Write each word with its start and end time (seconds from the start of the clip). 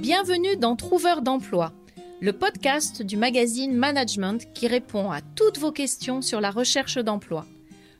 Bienvenue 0.00 0.56
dans 0.56 0.76
Trouveur 0.76 1.20
d'emploi, 1.20 1.74
le 2.22 2.32
podcast 2.32 3.02
du 3.02 3.18
magazine 3.18 3.74
Management 3.74 4.50
qui 4.54 4.66
répond 4.66 5.10
à 5.10 5.20
toutes 5.20 5.58
vos 5.58 5.72
questions 5.72 6.22
sur 6.22 6.40
la 6.40 6.50
recherche 6.50 6.96
d'emploi. 6.96 7.44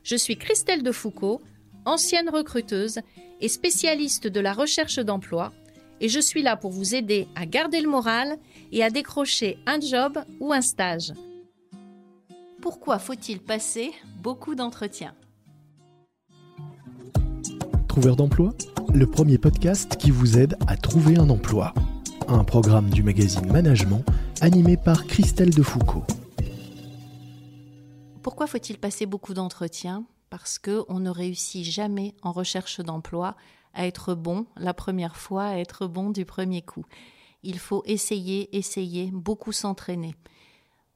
Je 0.03 0.17
suis 0.17 0.39
Christelle 0.39 0.83
Defoucault, 0.83 1.43
ancienne 1.85 2.31
recruteuse 2.31 3.01
et 3.43 3.49
spécialiste 3.49 4.27
de 4.27 4.41
la 4.41 4.55
recherche 4.55 4.99
d'emploi, 4.99 5.53
et 6.01 6.09
je 6.09 6.21
suis 6.21 6.40
là 6.40 6.56
pour 6.56 6.71
vous 6.71 6.94
aider 6.94 7.28
à 7.35 7.44
garder 7.44 7.83
le 7.83 7.90
moral 7.90 8.38
et 8.72 8.82
à 8.82 8.88
décrocher 8.88 9.58
un 9.67 9.78
job 9.78 10.19
ou 10.40 10.54
un 10.54 10.62
stage. 10.62 11.12
Pourquoi 12.62 12.98
faut-il 12.98 13.40
passer 13.40 13.90
beaucoup 14.22 14.54
d'entretiens? 14.54 15.14
Trouveur 17.88 18.16
d'emploi, 18.16 18.55
le 18.95 19.06
premier 19.06 19.37
podcast 19.37 19.96
qui 19.96 20.10
vous 20.10 20.38
aide 20.38 20.56
à 20.66 20.77
trouver 20.77 21.19
un 21.19 21.28
emploi. 21.28 21.74
Un 22.33 22.45
programme 22.45 22.91
du 22.91 23.02
magazine 23.02 23.51
Management 23.51 24.05
animé 24.41 24.77
par 24.77 25.05
Christelle 25.09 25.51
Defoucault. 25.51 26.05
Pourquoi 28.23 28.47
faut-il 28.47 28.79
passer 28.79 29.05
beaucoup 29.05 29.34
d'entretiens? 29.34 30.05
Parce 30.30 30.61
qu'on 30.61 31.01
ne 31.01 31.11
réussit 31.11 31.65
jamais 31.65 32.15
en 32.23 32.30
recherche 32.30 32.79
d'emploi 32.79 33.34
à 33.75 33.84
être 33.84 34.15
bon 34.15 34.47
la 34.56 34.73
première 34.73 35.16
fois, 35.16 35.43
à 35.43 35.56
être 35.56 35.89
bon 35.89 36.11
du 36.11 36.25
premier 36.25 36.62
coup. 36.62 36.84
Il 37.43 37.59
faut 37.59 37.83
essayer, 37.84 38.56
essayer, 38.56 39.11
beaucoup 39.12 39.51
s'entraîner. 39.51 40.15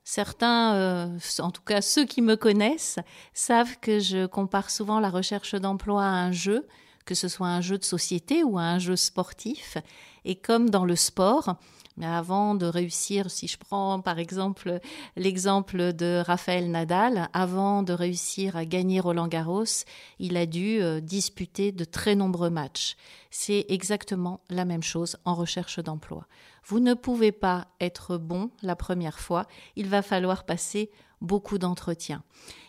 Certains, 0.04 0.74
euh, 0.74 1.18
en 1.40 1.50
tout 1.50 1.62
cas 1.62 1.80
ceux 1.80 2.04
qui 2.04 2.22
me 2.22 2.36
connaissent, 2.36 3.00
savent 3.32 3.76
que 3.80 3.98
je 3.98 4.26
compare 4.26 4.70
souvent 4.70 5.00
la 5.00 5.10
recherche 5.10 5.56
d'emploi 5.56 6.04
à 6.04 6.10
un 6.10 6.30
jeu, 6.30 6.68
que 7.04 7.14
ce 7.14 7.28
soit 7.28 7.48
un 7.48 7.60
jeu 7.60 7.78
de 7.78 7.84
société 7.84 8.44
ou 8.44 8.58
un 8.58 8.78
jeu 8.78 8.96
sportif. 8.96 9.78
Et 10.24 10.36
comme 10.36 10.70
dans 10.70 10.84
le 10.84 10.96
sport, 10.96 11.56
avant 12.02 12.54
de 12.54 12.66
réussir, 12.66 13.30
si 13.30 13.46
je 13.46 13.56
prends 13.56 14.00
par 14.00 14.18
exemple 14.18 14.80
l'exemple 15.16 15.92
de 15.92 16.22
Raphaël 16.26 16.70
Nadal, 16.70 17.28
avant 17.32 17.82
de 17.82 17.92
réussir 17.92 18.56
à 18.56 18.64
gagner 18.64 19.00
Roland 19.00 19.28
Garros, 19.28 19.84
il 20.18 20.36
a 20.36 20.46
dû 20.46 20.80
euh, 20.80 21.00
disputer 21.00 21.72
de 21.72 21.84
très 21.84 22.16
nombreux 22.16 22.50
matchs. 22.50 22.96
C'est 23.30 23.66
exactement 23.68 24.40
la 24.50 24.64
même 24.64 24.82
chose 24.82 25.16
en 25.24 25.34
recherche 25.34 25.78
d'emploi. 25.78 26.26
Vous 26.66 26.80
ne 26.80 26.94
pouvez 26.94 27.32
pas 27.32 27.68
être 27.80 28.16
bon 28.16 28.50
la 28.62 28.76
première 28.76 29.20
fois, 29.20 29.46
il 29.76 29.88
va 29.88 30.02
falloir 30.02 30.44
passer 30.44 30.90
beaucoup 31.20 31.58
d'entretiens. 31.58 32.22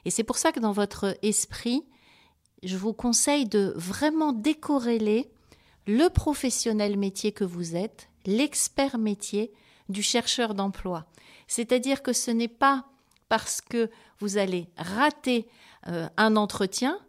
Et 0.05 0.11
c'est 0.11 0.23
pour 0.23 0.37
ça 0.37 0.51
que 0.51 0.59
dans 0.59 0.71
votre 0.71 1.17
esprit, 1.21 1.83
je 2.63 2.77
vous 2.77 2.93
conseille 2.93 3.45
de 3.45 3.73
vraiment 3.75 4.31
décorréler 4.31 5.29
le 5.87 6.09
professionnel 6.09 6.97
métier 6.97 7.31
que 7.31 7.43
vous 7.43 7.75
êtes, 7.75 8.09
l'expert 8.25 8.97
métier 8.97 9.51
du 9.89 10.01
chercheur 10.01 10.53
d'emploi. 10.55 11.05
C'est-à-dire 11.47 12.01
que 12.01 12.13
ce 12.13 12.31
n'est 12.31 12.47
pas 12.47 12.85
parce 13.29 13.61
que 13.61 13.89
vous 14.19 14.37
allez 14.37 14.67
rater 14.77 15.47
euh, 15.87 16.07
un 16.17 16.35
entretien 16.35 16.99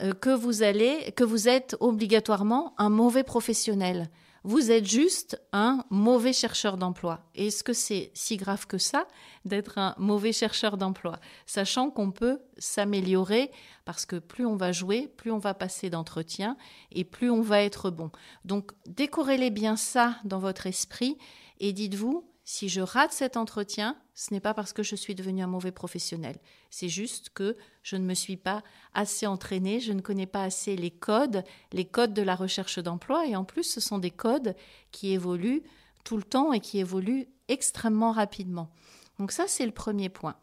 euh, 0.00 0.12
que 0.12 0.30
vous 0.30 0.62
allez 0.62 1.12
que 1.12 1.24
vous 1.24 1.48
êtes 1.48 1.76
obligatoirement 1.80 2.74
un 2.78 2.90
mauvais 2.90 3.24
professionnel. 3.24 4.10
Vous 4.44 4.70
êtes 4.70 4.86
juste 4.86 5.40
un 5.52 5.84
mauvais 5.90 6.32
chercheur 6.32 6.76
d'emploi. 6.76 7.20
Est-ce 7.34 7.64
que 7.64 7.72
c'est 7.72 8.10
si 8.14 8.36
grave 8.36 8.66
que 8.66 8.78
ça 8.78 9.06
d'être 9.44 9.78
un 9.78 9.94
mauvais 9.98 10.32
chercheur 10.32 10.76
d'emploi? 10.76 11.18
Sachant 11.46 11.90
qu'on 11.90 12.12
peut 12.12 12.40
s'améliorer 12.56 13.50
parce 13.84 14.06
que 14.06 14.16
plus 14.16 14.46
on 14.46 14.56
va 14.56 14.72
jouer, 14.72 15.08
plus 15.16 15.32
on 15.32 15.38
va 15.38 15.54
passer 15.54 15.90
d'entretien 15.90 16.56
et 16.92 17.04
plus 17.04 17.30
on 17.30 17.42
va 17.42 17.62
être 17.62 17.90
bon. 17.90 18.10
Donc 18.44 18.72
décorrélez 18.86 19.50
bien 19.50 19.76
ça 19.76 20.16
dans 20.24 20.38
votre 20.38 20.66
esprit 20.66 21.18
et 21.60 21.72
dites-vous, 21.72 22.24
si 22.50 22.70
je 22.70 22.80
rate 22.80 23.12
cet 23.12 23.36
entretien, 23.36 23.94
ce 24.14 24.32
n'est 24.32 24.40
pas 24.40 24.54
parce 24.54 24.72
que 24.72 24.82
je 24.82 24.96
suis 24.96 25.14
devenu 25.14 25.42
un 25.42 25.46
mauvais 25.46 25.70
professionnel. 25.70 26.38
C'est 26.70 26.88
juste 26.88 27.28
que 27.28 27.58
je 27.82 27.96
ne 27.96 28.06
me 28.06 28.14
suis 28.14 28.38
pas 28.38 28.62
assez 28.94 29.26
entraîné, 29.26 29.80
je 29.80 29.92
ne 29.92 30.00
connais 30.00 30.26
pas 30.26 30.44
assez 30.44 30.74
les 30.74 30.90
codes, 30.90 31.44
les 31.72 31.84
codes 31.84 32.14
de 32.14 32.22
la 32.22 32.34
recherche 32.34 32.78
d'emploi. 32.78 33.26
Et 33.26 33.36
en 33.36 33.44
plus, 33.44 33.64
ce 33.64 33.82
sont 33.82 33.98
des 33.98 34.10
codes 34.10 34.56
qui 34.92 35.12
évoluent 35.12 35.62
tout 36.04 36.16
le 36.16 36.22
temps 36.22 36.54
et 36.54 36.60
qui 36.60 36.78
évoluent 36.78 37.26
extrêmement 37.48 38.12
rapidement. 38.12 38.70
Donc 39.18 39.30
ça, 39.30 39.44
c'est 39.46 39.66
le 39.66 39.72
premier 39.72 40.08
point. 40.08 40.36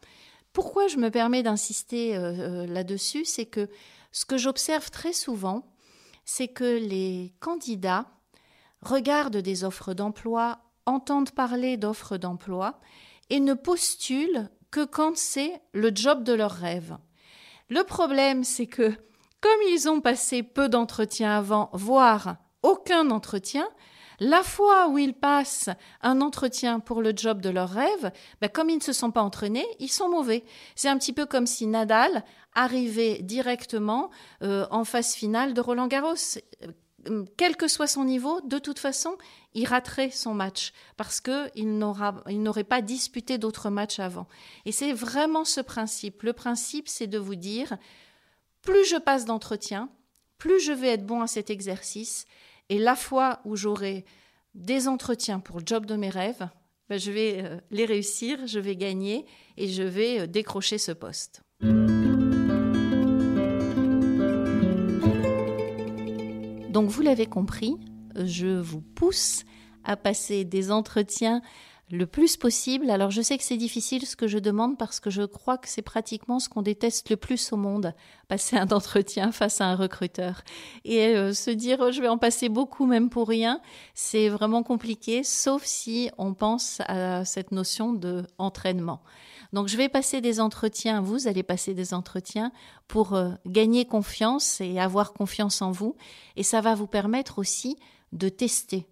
Pourquoi 0.52 0.86
je 0.86 0.98
me 0.98 1.10
permets 1.10 1.42
d'insister 1.42 2.16
euh, 2.16 2.20
euh, 2.20 2.66
là-dessus 2.68 3.24
C'est 3.24 3.46
que 3.46 3.68
ce 4.12 4.24
que 4.24 4.38
j'observe 4.38 4.92
très 4.92 5.12
souvent, 5.12 5.74
c'est 6.24 6.46
que 6.46 6.78
les 6.78 7.34
candidats 7.40 8.06
regardent 8.80 9.38
des 9.38 9.64
offres 9.64 9.92
d'emploi 9.92 10.60
entendent 10.86 11.32
parler 11.32 11.76
d'offres 11.76 12.16
d'emploi 12.16 12.80
et 13.30 13.40
ne 13.40 13.54
postulent 13.54 14.48
que 14.70 14.84
quand 14.84 15.16
c'est 15.16 15.60
le 15.72 15.90
job 15.94 16.22
de 16.22 16.32
leur 16.32 16.52
rêve. 16.52 16.96
Le 17.68 17.82
problème, 17.82 18.44
c'est 18.44 18.66
que 18.66 18.92
comme 19.40 19.62
ils 19.68 19.88
ont 19.88 20.00
passé 20.00 20.42
peu 20.42 20.68
d'entretiens 20.68 21.36
avant, 21.36 21.70
voire 21.72 22.36
aucun 22.62 23.10
entretien, 23.10 23.68
la 24.18 24.42
fois 24.42 24.88
où 24.88 24.98
ils 24.98 25.14
passent 25.14 25.68
un 26.02 26.20
entretien 26.20 26.80
pour 26.80 27.02
le 27.02 27.12
job 27.14 27.40
de 27.40 27.50
leur 27.50 27.68
rêve, 27.68 28.10
ben 28.40 28.48
comme 28.48 28.70
ils 28.70 28.78
ne 28.78 28.82
se 28.82 28.92
sont 28.92 29.10
pas 29.10 29.22
entraînés, 29.22 29.66
ils 29.78 29.90
sont 29.90 30.08
mauvais. 30.08 30.44
C'est 30.74 30.88
un 30.88 30.96
petit 30.96 31.12
peu 31.12 31.26
comme 31.26 31.46
si 31.46 31.66
Nadal 31.66 32.24
arrivait 32.54 33.20
directement 33.22 34.10
euh, 34.42 34.66
en 34.70 34.84
phase 34.84 35.14
finale 35.14 35.52
de 35.52 35.60
Roland 35.60 35.86
Garros 35.86 36.38
quel 37.36 37.56
que 37.56 37.68
soit 37.68 37.86
son 37.86 38.04
niveau, 38.04 38.40
de 38.42 38.58
toute 38.58 38.78
façon, 38.78 39.16
il 39.54 39.66
raterait 39.66 40.10
son 40.10 40.34
match 40.34 40.72
parce 40.96 41.20
qu'il 41.20 41.78
n'aurait 41.78 42.64
pas 42.64 42.82
disputé 42.82 43.38
d'autres 43.38 43.70
matchs 43.70 43.98
avant. 43.98 44.26
Et 44.64 44.72
c'est 44.72 44.92
vraiment 44.92 45.44
ce 45.44 45.60
principe. 45.60 46.22
Le 46.22 46.32
principe, 46.32 46.88
c'est 46.88 47.06
de 47.06 47.18
vous 47.18 47.36
dire, 47.36 47.76
plus 48.62 48.84
je 48.84 48.96
passe 48.96 49.24
d'entretien, 49.24 49.88
plus 50.38 50.60
je 50.60 50.72
vais 50.72 50.88
être 50.88 51.06
bon 51.06 51.22
à 51.22 51.26
cet 51.26 51.50
exercice, 51.50 52.26
et 52.68 52.78
la 52.78 52.96
fois 52.96 53.40
où 53.44 53.56
j'aurai 53.56 54.04
des 54.54 54.88
entretiens 54.88 55.40
pour 55.40 55.58
le 55.60 55.66
job 55.66 55.86
de 55.86 55.96
mes 55.96 56.10
rêves, 56.10 56.48
ben, 56.88 56.98
je 56.98 57.10
vais 57.10 57.42
euh, 57.44 57.58
les 57.70 57.84
réussir, 57.84 58.46
je 58.46 58.58
vais 58.58 58.76
gagner 58.76 59.26
et 59.56 59.68
je 59.68 59.82
vais 59.82 60.20
euh, 60.20 60.26
décrocher 60.26 60.78
ce 60.78 60.92
poste. 60.92 61.42
Donc 66.76 66.90
vous 66.90 67.00
l'avez 67.00 67.24
compris, 67.24 67.74
je 68.22 68.60
vous 68.60 68.82
pousse 68.82 69.44
à 69.82 69.96
passer 69.96 70.44
des 70.44 70.70
entretiens 70.70 71.40
le 71.90 72.04
plus 72.04 72.36
possible. 72.36 72.90
Alors 72.90 73.10
je 73.10 73.22
sais 73.22 73.38
que 73.38 73.44
c'est 73.44 73.56
difficile 73.56 74.04
ce 74.04 74.14
que 74.14 74.26
je 74.26 74.36
demande 74.36 74.76
parce 74.76 75.00
que 75.00 75.08
je 75.08 75.22
crois 75.22 75.56
que 75.56 75.70
c'est 75.70 75.80
pratiquement 75.80 76.38
ce 76.38 76.50
qu'on 76.50 76.60
déteste 76.60 77.08
le 77.08 77.16
plus 77.16 77.50
au 77.50 77.56
monde, 77.56 77.94
passer 78.28 78.58
un 78.58 78.68
entretien 78.72 79.32
face 79.32 79.62
à 79.62 79.68
un 79.68 79.74
recruteur. 79.74 80.42
Et 80.84 81.16
euh, 81.16 81.32
se 81.32 81.50
dire 81.50 81.78
oh, 81.80 81.92
je 81.92 82.02
vais 82.02 82.08
en 82.08 82.18
passer 82.18 82.50
beaucoup 82.50 82.84
même 82.84 83.08
pour 83.08 83.26
rien, 83.26 83.62
c'est 83.94 84.28
vraiment 84.28 84.62
compliqué, 84.62 85.24
sauf 85.24 85.64
si 85.64 86.10
on 86.18 86.34
pense 86.34 86.82
à 86.88 87.24
cette 87.24 87.52
notion 87.52 87.94
de. 87.94 88.26
Donc 89.52 89.68
je 89.68 89.76
vais 89.76 89.88
passer 89.88 90.20
des 90.20 90.40
entretiens, 90.40 91.00
vous 91.00 91.28
allez 91.28 91.42
passer 91.42 91.74
des 91.74 91.94
entretiens 91.94 92.52
pour 92.88 93.14
euh, 93.14 93.30
gagner 93.46 93.84
confiance 93.84 94.60
et 94.60 94.78
avoir 94.78 95.12
confiance 95.12 95.62
en 95.62 95.70
vous. 95.70 95.96
Et 96.36 96.42
ça 96.42 96.60
va 96.60 96.74
vous 96.74 96.86
permettre 96.86 97.38
aussi 97.38 97.76
de 98.12 98.28
tester. 98.28 98.86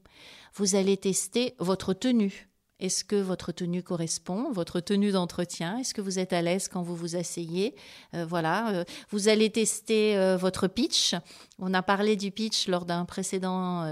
Vous 0.54 0.76
allez 0.76 0.96
tester 0.96 1.54
votre 1.58 1.94
tenue. 1.94 2.48
Est-ce 2.84 3.02
que 3.02 3.16
votre 3.16 3.50
tenue 3.50 3.82
correspond, 3.82 4.52
votre 4.52 4.78
tenue 4.78 5.10
d'entretien? 5.10 5.78
Est-ce 5.78 5.94
que 5.94 6.02
vous 6.02 6.18
êtes 6.18 6.34
à 6.34 6.42
l'aise 6.42 6.68
quand 6.68 6.82
vous 6.82 6.94
vous 6.94 7.16
asseyez? 7.16 7.74
Euh, 8.12 8.26
Voilà. 8.28 8.74
Euh, 8.74 8.84
vous 9.08 9.28
allez 9.28 9.48
tester 9.48 10.18
euh, 10.18 10.36
votre 10.36 10.68
pitch. 10.68 11.14
On 11.58 11.72
a 11.72 11.80
parlé 11.80 12.14
du 12.14 12.30
pitch 12.30 12.68
lors 12.68 12.84
d'un 12.84 13.06
précédent 13.06 13.86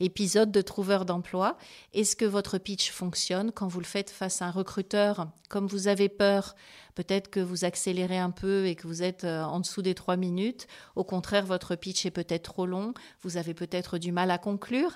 épisode 0.00 0.50
de 0.50 0.62
Trouveur 0.62 1.04
d'emploi. 1.04 1.56
Est-ce 1.92 2.16
que 2.16 2.24
votre 2.24 2.58
pitch 2.58 2.90
fonctionne 2.90 3.52
quand 3.52 3.68
vous 3.68 3.78
le 3.78 3.86
faites 3.86 4.10
face 4.10 4.42
à 4.42 4.46
un 4.46 4.50
recruteur? 4.50 5.28
Comme 5.48 5.68
vous 5.68 5.86
avez 5.86 6.08
peur 6.08 6.56
Peut-être 6.94 7.28
que 7.28 7.40
vous 7.40 7.64
accélérez 7.64 8.18
un 8.18 8.30
peu 8.30 8.66
et 8.66 8.76
que 8.76 8.86
vous 8.86 9.02
êtes 9.02 9.24
euh, 9.24 9.42
en 9.42 9.58
dessous 9.58 9.82
des 9.82 9.94
trois 9.94 10.16
minutes. 10.16 10.68
Au 10.94 11.02
contraire, 11.02 11.44
votre 11.44 11.74
pitch 11.74 12.06
est 12.06 12.12
peut-être 12.12 12.44
trop 12.44 12.66
long. 12.66 12.94
Vous 13.22 13.36
avez 13.36 13.52
peut-être 13.52 13.98
du 13.98 14.12
mal 14.12 14.30
à 14.30 14.38
conclure. 14.38 14.92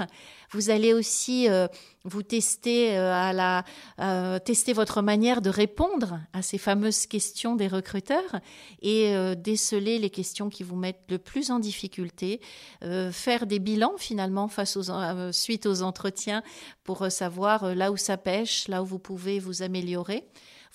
Vous 0.53 0.71
allez 0.71 0.95
aussi 0.95 1.49
euh, 1.49 1.67
vous 2.05 2.23
tester 2.23 2.97
euh, 2.97 3.13
à 3.13 3.33
la 3.33 3.65
tester 4.45 4.73
votre 4.73 5.03
manière 5.03 5.43
de 5.43 5.51
répondre 5.51 6.21
à 6.33 6.43
ces 6.43 6.59
fameuses 6.59 7.07
questions 7.07 7.57
des 7.57 7.67
recruteurs 7.67 8.41
et 8.81 9.15
déceler 9.37 9.99
les 9.99 10.11
questions 10.11 10.49
qui 10.49 10.63
vous 10.63 10.77
mettent 10.77 11.05
le 11.09 11.19
plus 11.19 11.51
en 11.51 11.59
difficulté. 11.59 12.41
faire 13.13 13.47
des 13.47 13.59
bilans 13.59 13.97
finalement 13.99 14.49
face 14.49 14.77
aux 14.77 15.33
suite 15.33 15.67
aux 15.67 15.83
entretiens 15.83 16.43
pour 16.85 17.11
savoir 17.11 17.75
là 17.75 17.91
où 17.91 17.97
ça 17.97 18.17
pêche, 18.17 18.69
là 18.69 18.83
où 18.83 18.87
vous 18.87 18.99
pouvez 18.99 19.39
vous 19.39 19.63
améliorer. 19.63 20.25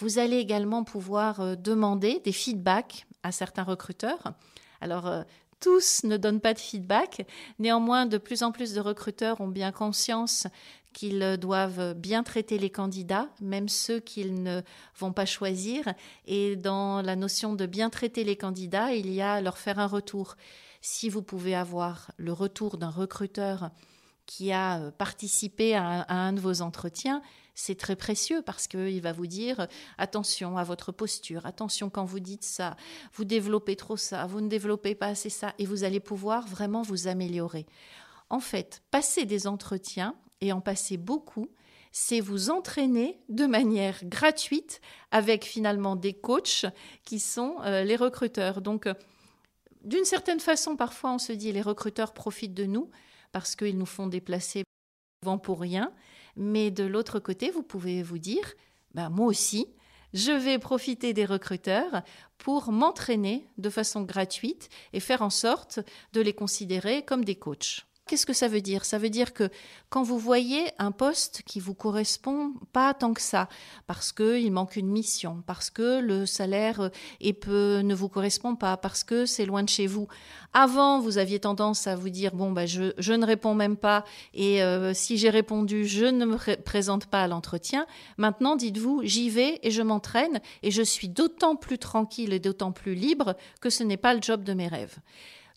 Vous 0.04 0.20
allez 0.20 0.36
également 0.36 0.84
pouvoir 0.84 1.40
euh, 1.40 1.56
demander 1.56 2.20
des 2.26 2.34
feedbacks 2.34 3.08
à 3.24 3.32
certains 3.32 3.64
recruteurs. 3.64 4.34
Alors, 4.82 5.08
euh, 5.08 5.24
tous 5.62 6.04
ne 6.04 6.18
donnent 6.18 6.42
pas 6.42 6.54
de 6.54 6.60
feedback. 6.60 7.26
Néanmoins, 7.58 8.06
de 8.06 8.18
plus 8.18 8.44
en 8.44 8.52
plus 8.52 8.74
de 8.74 8.82
recruteurs 8.82 9.40
ont 9.40 9.48
bien 9.48 9.72
conscience 9.72 10.46
qu'ils 10.92 11.38
doivent 11.38 11.94
bien 11.94 12.22
traiter 12.22 12.58
les 12.58 12.70
candidats, 12.70 13.30
même 13.40 13.70
ceux 13.70 14.02
qu'ils 14.02 14.44
ne 14.44 14.60
vont 15.00 15.14
pas 15.14 15.26
choisir. 15.26 15.86
Et 16.28 16.58
dans 16.58 17.02
la 17.02 17.16
notion 17.16 17.54
de 17.54 17.66
bien 17.66 17.90
traiter 17.90 18.26
les 18.26 18.36
candidats, 18.36 18.94
il 18.94 19.10
y 19.10 19.22
a 19.22 19.40
leur 19.40 19.58
faire 19.58 19.80
un 19.80 19.88
retour. 19.88 20.36
Si 20.82 21.08
vous 21.08 21.22
pouvez 21.22 21.56
avoir 21.56 22.12
le 22.18 22.34
retour 22.34 22.78
d'un 22.78 22.90
recruteur 22.90 23.70
qui 24.26 24.52
a 24.52 24.92
participé 24.92 25.76
à 25.76 26.06
un, 26.10 26.34
de 26.34 26.40
vos 26.40 26.62
entretiens, 26.62 27.22
c'est 27.56 27.78
très 27.78 27.96
précieux 27.96 28.42
parce 28.42 28.68
qu'il 28.68 29.02
va 29.02 29.12
vous 29.12 29.28
dire 29.28 29.68
attention 29.98 30.58
à 30.58 30.64
votre 30.64 30.92
posture, 30.92 31.46
attention 31.46 31.90
quand 31.90 32.06
vous 32.06 32.20
dites 32.20 32.44
ça, 32.44 32.76
vous 33.14 33.26
développez 33.26 33.76
trop 33.76 33.98
ça, 33.98 34.26
vous 34.26 34.42
ne 34.42 34.48
développez 34.48 34.96
pas 34.96 35.08
assez 35.08 35.30
ça, 35.30 35.54
et 35.60 35.66
vous 35.66 35.84
allez 35.84 36.00
pouvoir 36.00 36.48
vraiment 36.48 36.82
vous 36.82 37.08
améliorer. 37.08 37.66
En 38.30 38.40
fait, 38.40 38.82
passer 38.90 39.26
des 39.26 39.46
entretiens 39.46 40.16
et 40.42 40.52
en 40.52 40.62
passer 40.62 40.98
beaucoup, 40.98 41.50
c'est 41.92 42.20
vous 42.20 42.50
entraîner 42.50 43.20
de 43.30 43.46
manière 43.46 44.00
gratuite 44.04 44.82
avec 45.12 45.46
finalement 45.46 45.96
des 45.96 46.14
coachs 46.14 46.66
qui 47.06 47.20
sont 47.20 47.58
euh, 47.62 47.84
les 47.84 47.96
recruteurs. 47.96 48.62
Donc, 48.62 48.88
euh, 48.88 48.96
d'une 49.84 50.06
certaine 50.06 50.40
façon, 50.40 50.76
parfois 50.76 51.14
on 51.14 51.20
se 51.20 51.34
dit 51.34 51.52
les 51.52 51.62
recruteurs 51.62 52.14
profitent 52.14 52.56
de 52.56 52.66
nous 52.66 52.90
parce 53.34 53.58
qu'ils 53.58 53.78
nous 53.78 53.86
font 53.86 54.08
déplacer 54.08 54.64
souvent 55.22 55.38
pour 55.38 55.60
rien. 55.60 55.92
Mais 56.38 56.72
de 56.72 56.86
l'autre 56.86 57.20
côté, 57.20 57.52
vous 57.52 57.64
pouvez 57.64 58.02
vous 58.02 58.20
dire, 58.20 58.54
ben, 58.94 59.10
moi 59.10 59.28
aussi, 59.28 59.68
je 60.14 60.32
vais 60.32 60.60
profiter 60.60 61.14
des 61.14 61.26
recruteurs 61.26 62.04
pour 62.38 62.72
m'entraîner 62.72 63.48
de 63.58 63.70
façon 63.70 64.04
gratuite 64.04 64.70
et 64.94 65.00
faire 65.00 65.24
en 65.24 65.30
sorte 65.30 65.80
de 66.14 66.22
les 66.22 66.34
considérer 66.34 67.04
comme 67.04 67.26
des 67.26 67.36
coachs. 67.36 67.86
Qu'est-ce 68.14 68.28
que 68.28 68.34
ça 68.34 68.48
veut 68.48 68.62
dire? 68.62 68.86
Ça 68.86 69.00
veut 69.00 69.10
dire 69.10 69.34
que 69.34 69.50
quand 69.90 70.04
vous 70.04 70.20
voyez 70.20 70.70
un 70.78 70.92
poste 70.92 71.42
qui 71.48 71.60
vous 71.60 71.74
correspond 71.74 72.54
pas 72.72 72.94
tant 72.94 73.12
que 73.12 73.22
ça, 73.22 73.50
parce 73.88 74.12
qu'il 74.12 74.52
manque 74.52 74.76
une 74.76 74.86
mission, 74.86 75.42
parce 75.48 75.72
que 75.72 76.00
le 76.00 76.28
salaire 76.28 76.92
peu, 77.42 77.80
ne 77.80 77.96
vous 77.96 78.10
correspond 78.10 78.56
pas, 78.56 78.78
parce 78.78 79.04
que 79.04 79.26
c'est 79.26 79.48
loin 79.48 79.64
de 79.64 79.70
chez 79.70 79.88
vous. 79.88 80.08
Avant, 80.54 81.00
vous 81.00 81.18
aviez 81.18 81.40
tendance 81.40 81.88
à 81.88 81.96
vous 81.96 82.12
dire 82.12 82.36
bon 82.36 82.52
bah 82.52 82.68
je, 82.68 82.94
je 83.00 83.14
ne 83.14 83.26
réponds 83.26 83.56
même 83.56 83.78
pas 83.78 84.06
et 84.36 84.62
euh, 84.62 84.94
si 84.94 85.18
j'ai 85.18 85.32
répondu, 85.32 85.88
je 85.88 86.06
ne 86.06 86.26
me 86.26 86.38
présente 86.62 87.08
pas 87.08 87.24
à 87.24 87.28
l'entretien. 87.28 87.88
Maintenant, 88.20 88.56
dites-vous 88.56 89.02
j'y 89.04 89.32
vais 89.32 89.60
et 89.64 89.72
je 89.72 89.82
m'entraîne 89.82 90.40
et 90.62 90.70
je 90.70 90.84
suis 90.84 91.10
d'autant 91.10 91.56
plus 91.56 91.80
tranquille 91.80 92.32
et 92.32 92.40
d'autant 92.40 92.74
plus 92.74 92.94
libre 92.94 93.36
que 93.60 93.72
ce 93.72 93.84
n'est 93.84 93.98
pas 93.98 94.14
le 94.14 94.22
job 94.22 94.44
de 94.44 94.54
mes 94.54 94.68
rêves. 94.68 95.00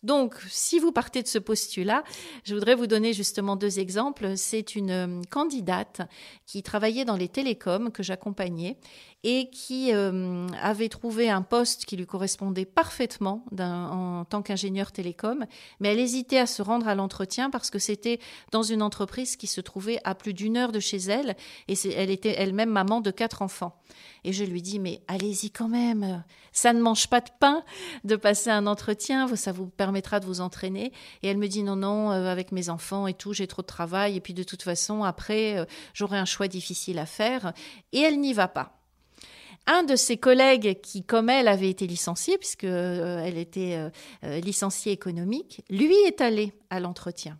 Donc, 0.03 0.35
si 0.49 0.79
vous 0.79 0.91
partez 0.91 1.23
de 1.23 1.27
ce 1.27 1.39
postulat, 1.39 2.03
je 2.43 2.53
voudrais 2.53 2.75
vous 2.75 2.87
donner 2.87 3.13
justement 3.13 3.55
deux 3.55 3.79
exemples. 3.79 4.37
C'est 4.37 4.75
une 4.75 4.91
euh, 4.91 5.21
candidate 5.29 6.01
qui 6.45 6.63
travaillait 6.63 7.05
dans 7.05 7.15
les 7.15 7.27
télécoms 7.27 7.91
que 7.91 8.03
j'accompagnais 8.03 8.77
et 9.29 9.49
qui 9.49 9.93
euh, 9.93 10.47
avait 10.61 10.87
trouvé 10.87 11.29
un 11.29 11.41
poste 11.41 11.83
qui 11.83 11.97
lui 11.97 12.05
correspondait 12.05 12.63
parfaitement 12.63 13.43
en 13.59 14.23
tant 14.23 14.41
qu'ingénieur 14.41 14.93
télécom, 14.93 15.45
mais 15.81 15.89
elle 15.89 15.99
hésitait 15.99 16.37
à 16.37 16.45
se 16.45 16.61
rendre 16.61 16.87
à 16.87 16.95
l'entretien 16.95 17.49
parce 17.49 17.69
que 17.69 17.77
c'était 17.77 18.21
dans 18.53 18.63
une 18.63 18.81
entreprise 18.81 19.35
qui 19.35 19.47
se 19.47 19.59
trouvait 19.59 19.99
à 20.05 20.15
plus 20.15 20.33
d'une 20.33 20.55
heure 20.55 20.71
de 20.71 20.79
chez 20.79 20.95
elle 20.95 21.35
et 21.67 21.73
elle 21.89 22.09
était 22.09 22.35
elle-même 22.37 22.69
maman 22.69 23.01
de 23.01 23.11
quatre 23.11 23.41
enfants. 23.41 23.75
Et 24.23 24.31
je 24.31 24.45
lui 24.45 24.61
dis, 24.61 24.79
mais 24.79 25.01
allez-y 25.09 25.51
quand 25.51 25.67
même, 25.67 26.23
ça 26.53 26.71
ne 26.71 26.79
mange 26.79 27.09
pas 27.09 27.19
de 27.19 27.29
pain 27.37 27.65
de 28.05 28.15
passer 28.15 28.49
un 28.49 28.65
entretien, 28.65 29.27
ça 29.35 29.51
vous 29.51 29.67
permettra 29.67 30.21
de 30.21 30.25
vous 30.25 30.39
entraîner. 30.39 30.93
Et 31.21 31.27
elle 31.27 31.37
me 31.37 31.47
dit, 31.47 31.63
non, 31.63 31.75
non, 31.75 32.13
euh, 32.13 32.31
avec 32.31 32.53
mes 32.53 32.69
enfants 32.69 33.07
et 33.07 33.13
tout, 33.13 33.33
j'ai 33.33 33.47
trop 33.47 33.61
de 33.61 33.67
travail, 33.67 34.15
et 34.15 34.21
puis 34.21 34.33
de 34.33 34.43
toute 34.43 34.63
façon, 34.63 35.03
après, 35.03 35.57
euh, 35.57 35.65
j'aurai 35.93 36.17
un 36.17 36.23
choix 36.23 36.47
difficile 36.47 36.97
à 36.97 37.05
faire. 37.05 37.51
Et 37.91 37.99
elle 37.99 38.21
n'y 38.21 38.31
va 38.31 38.47
pas. 38.47 38.76
Un 39.67 39.83
de 39.83 39.95
ses 39.95 40.17
collègues 40.17 40.79
qui, 40.81 41.03
comme 41.03 41.29
elle, 41.29 41.47
avait 41.47 41.69
été 41.69 41.85
licencié, 41.87 42.37
puisque 42.37 42.63
euh, 42.63 43.19
elle 43.23 43.37
était 43.37 43.77
licenciée 44.23 44.93
économique, 44.93 45.61
lui 45.69 45.95
est 46.05 46.21
allé 46.21 46.53
à 46.69 46.79
l'entretien. 46.79 47.37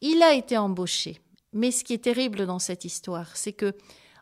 Il 0.00 0.22
a 0.22 0.34
été 0.34 0.58
embauché. 0.58 1.20
Mais 1.52 1.70
ce 1.70 1.84
qui 1.84 1.94
est 1.94 2.04
terrible 2.04 2.46
dans 2.46 2.58
cette 2.58 2.84
histoire, 2.84 3.36
c'est 3.36 3.52
que, 3.52 3.74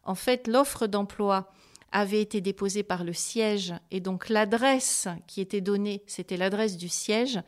en 0.05 0.15
fait, 0.15 0.47
l'offre 0.47 0.87
d'emploi 0.87 1.50
avait 1.93 2.21
été 2.21 2.41
déposé 2.41 2.83
par 2.83 3.05
le 3.05 3.12
siège 3.12 3.75
et 3.91 4.00
donc 4.00 4.29
l'adresse 4.29 5.09
qui 5.27 5.41
était 5.41 5.61
donnée, 5.61 6.03
c'était 6.06 6.37
l'adresse 6.37 6.77
du 6.77 6.89
siège 6.89 7.41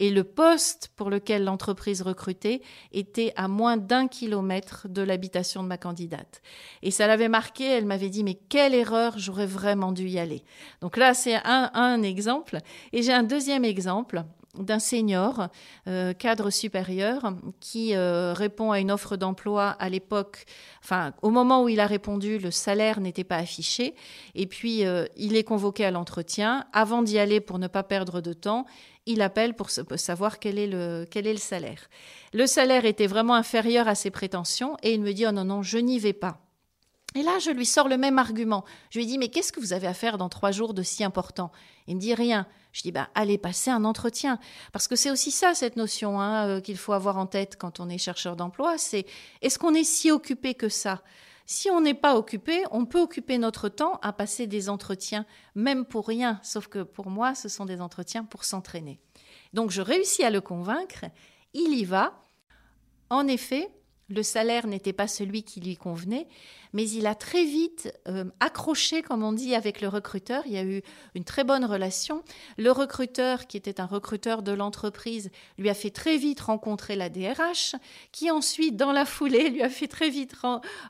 et 0.00 0.10
le 0.10 0.24
poste 0.24 0.90
pour 0.96 1.10
lequel 1.10 1.44
l'entreprise 1.44 2.02
recrutait 2.02 2.62
était 2.90 3.32
à 3.36 3.46
moins 3.46 3.76
d'un 3.76 4.08
kilomètre 4.08 4.88
de 4.88 5.02
l'habitation 5.02 5.62
de 5.62 5.68
ma 5.68 5.76
candidate. 5.76 6.40
Et 6.82 6.90
ça 6.90 7.06
l'avait 7.06 7.28
marqué, 7.28 7.64
elle 7.64 7.84
m'avait 7.84 8.08
dit 8.08 8.24
mais 8.24 8.34
quelle 8.34 8.74
erreur, 8.74 9.18
j'aurais 9.18 9.46
vraiment 9.46 9.92
dû 9.92 10.08
y 10.08 10.18
aller. 10.18 10.42
Donc 10.80 10.96
là 10.96 11.12
c'est 11.14 11.36
un, 11.44 12.02
exemple. 12.02 12.58
Et 12.92 13.02
j'ai 13.02 13.12
un 13.12 13.22
deuxième 13.22 13.64
exemple 13.64 14.24
d'un 14.58 14.78
senior, 14.78 15.48
euh, 15.86 16.12
cadre 16.14 16.50
supérieur, 16.50 17.34
qui 17.60 17.94
euh, 17.94 18.32
répond 18.32 18.72
à 18.72 18.80
une 18.80 18.90
offre 18.90 19.16
d'emploi 19.16 19.68
à 19.68 19.88
l'époque, 19.88 20.44
enfin 20.82 21.12
au 21.22 21.30
moment 21.30 21.62
où 21.62 21.68
il 21.68 21.78
a 21.78 21.86
répondu, 21.86 22.38
le 22.38 22.50
salaire 22.50 23.00
n'était 23.00 23.22
pas 23.22 23.36
affiché, 23.36 23.94
et 24.34 24.46
puis 24.46 24.84
euh, 24.84 25.04
il 25.16 25.36
est 25.36 25.44
convoqué 25.44 25.84
à 25.84 25.90
l'entretien. 25.90 26.66
Avant 26.72 27.02
d'y 27.02 27.18
aller, 27.18 27.40
pour 27.40 27.58
ne 27.58 27.68
pas 27.68 27.84
perdre 27.84 28.20
de 28.20 28.32
temps, 28.32 28.66
il 29.12 29.22
appelle 29.22 29.54
pour 29.54 29.70
savoir 29.70 30.38
quel 30.38 30.58
est, 30.58 30.66
le, 30.66 31.06
quel 31.10 31.26
est 31.26 31.32
le 31.32 31.38
salaire. 31.38 31.88
Le 32.32 32.46
salaire 32.46 32.84
était 32.84 33.06
vraiment 33.06 33.34
inférieur 33.34 33.88
à 33.88 33.94
ses 33.94 34.10
prétentions, 34.10 34.76
et 34.82 34.94
il 34.94 35.00
me 35.00 35.12
dit, 35.12 35.26
oh 35.26 35.32
non, 35.32 35.44
non, 35.44 35.62
je 35.62 35.78
n'y 35.78 35.98
vais 35.98 36.12
pas. 36.12 36.38
Et 37.16 37.22
là, 37.22 37.38
je 37.40 37.50
lui 37.50 37.66
sors 37.66 37.88
le 37.88 37.96
même 37.96 38.18
argument. 38.18 38.64
Je 38.90 39.00
lui 39.00 39.06
dis, 39.06 39.18
mais 39.18 39.28
qu'est-ce 39.28 39.52
que 39.52 39.58
vous 39.58 39.72
avez 39.72 39.88
à 39.88 39.94
faire 39.94 40.16
dans 40.16 40.28
trois 40.28 40.52
jours 40.52 40.74
de 40.74 40.82
si 40.82 41.02
important? 41.02 41.50
Il 41.88 41.96
me 41.96 42.00
dit 42.00 42.14
rien. 42.14 42.46
Je 42.72 42.82
dis, 42.82 42.92
bah, 42.92 43.08
allez 43.16 43.36
passer 43.36 43.70
un 43.70 43.84
entretien. 43.84 44.38
Parce 44.72 44.86
que 44.86 44.94
c'est 44.94 45.10
aussi 45.10 45.32
ça, 45.32 45.54
cette 45.54 45.74
notion 45.74 46.20
hein, 46.20 46.46
euh, 46.46 46.60
qu'il 46.60 46.76
faut 46.76 46.92
avoir 46.92 47.18
en 47.18 47.26
tête 47.26 47.56
quand 47.56 47.80
on 47.80 47.88
est 47.88 47.98
chercheur 47.98 48.36
d'emploi, 48.36 48.78
c'est 48.78 49.06
est-ce 49.42 49.58
qu'on 49.58 49.74
est 49.74 49.84
si 49.84 50.12
occupé 50.12 50.54
que 50.54 50.68
ça? 50.68 51.02
Si 51.50 51.68
on 51.68 51.80
n'est 51.80 51.94
pas 51.94 52.14
occupé, 52.14 52.62
on 52.70 52.86
peut 52.86 53.00
occuper 53.00 53.36
notre 53.36 53.68
temps 53.68 53.98
à 54.02 54.12
passer 54.12 54.46
des 54.46 54.68
entretiens, 54.68 55.26
même 55.56 55.84
pour 55.84 56.06
rien, 56.06 56.38
sauf 56.44 56.68
que 56.68 56.84
pour 56.84 57.10
moi, 57.10 57.34
ce 57.34 57.48
sont 57.48 57.64
des 57.64 57.80
entretiens 57.80 58.22
pour 58.22 58.44
s'entraîner. 58.44 59.00
Donc 59.52 59.72
je 59.72 59.82
réussis 59.82 60.22
à 60.22 60.30
le 60.30 60.40
convaincre, 60.40 61.06
il 61.52 61.74
y 61.74 61.84
va. 61.84 62.24
En 63.10 63.26
effet, 63.26 63.68
le 64.10 64.22
salaire 64.22 64.66
n'était 64.66 64.92
pas 64.92 65.06
celui 65.06 65.44
qui 65.44 65.60
lui 65.60 65.76
convenait, 65.76 66.26
mais 66.72 66.88
il 66.88 67.06
a 67.06 67.14
très 67.14 67.44
vite 67.44 67.92
euh, 68.08 68.24
accroché, 68.40 69.02
comme 69.02 69.22
on 69.22 69.32
dit, 69.32 69.54
avec 69.54 69.80
le 69.80 69.88
recruteur. 69.88 70.42
Il 70.46 70.52
y 70.52 70.58
a 70.58 70.64
eu 70.64 70.82
une 71.14 71.24
très 71.24 71.44
bonne 71.44 71.64
relation. 71.64 72.22
Le 72.58 72.70
recruteur, 72.70 73.46
qui 73.46 73.56
était 73.56 73.80
un 73.80 73.86
recruteur 73.86 74.42
de 74.42 74.52
l'entreprise, 74.52 75.30
lui 75.58 75.70
a 75.70 75.74
fait 75.74 75.90
très 75.90 76.16
vite 76.16 76.40
rencontrer 76.40 76.96
la 76.96 77.08
DRH, 77.08 77.76
qui 78.12 78.30
ensuite, 78.30 78.76
dans 78.76 78.92
la 78.92 79.04
foulée, 79.04 79.50
lui 79.50 79.62
a 79.62 79.68
fait 79.68 79.88
très 79.88 80.10
vite 80.10 80.34